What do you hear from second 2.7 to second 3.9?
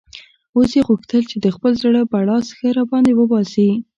را باندې وباسي.